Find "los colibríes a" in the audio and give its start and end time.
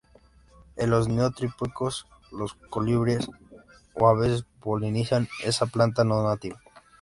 2.31-4.13